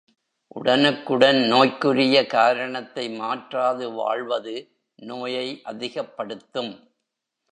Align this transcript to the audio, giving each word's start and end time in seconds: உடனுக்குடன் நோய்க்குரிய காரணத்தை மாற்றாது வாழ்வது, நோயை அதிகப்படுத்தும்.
உடனுக்குடன் 0.55 1.39
நோய்க்குரிய 1.47 2.25
காரணத்தை 2.25 3.05
மாற்றாது 3.19 3.91
வாழ்வது, 3.91 4.55
நோயை 4.99 5.61
அதிகப்படுத்தும். 5.63 6.71